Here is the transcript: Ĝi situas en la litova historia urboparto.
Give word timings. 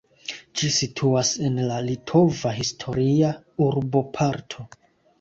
Ĝi 0.61 0.71
situas 0.77 1.33
en 1.49 1.61
la 1.73 1.77
litova 1.91 2.57
historia 2.63 3.33
urboparto. 3.71 4.71